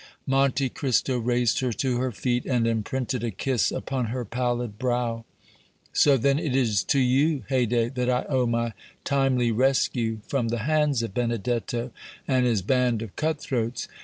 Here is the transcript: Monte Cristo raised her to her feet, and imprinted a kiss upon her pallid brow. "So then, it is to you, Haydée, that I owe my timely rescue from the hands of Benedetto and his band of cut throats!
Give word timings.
Monte 0.25 0.67
Cristo 0.69 1.19
raised 1.19 1.59
her 1.59 1.71
to 1.73 1.97
her 1.99 2.11
feet, 2.11 2.47
and 2.47 2.65
imprinted 2.65 3.23
a 3.23 3.29
kiss 3.29 3.71
upon 3.71 4.05
her 4.05 4.25
pallid 4.25 4.79
brow. 4.79 5.25
"So 5.93 6.17
then, 6.17 6.39
it 6.39 6.55
is 6.55 6.83
to 6.85 6.99
you, 6.99 7.43
Haydée, 7.51 7.93
that 7.93 8.09
I 8.09 8.25
owe 8.27 8.47
my 8.47 8.73
timely 9.03 9.51
rescue 9.51 10.21
from 10.27 10.47
the 10.47 10.57
hands 10.65 11.03
of 11.03 11.13
Benedetto 11.13 11.91
and 12.27 12.47
his 12.47 12.63
band 12.63 13.03
of 13.03 13.15
cut 13.15 13.39
throats! 13.39 13.87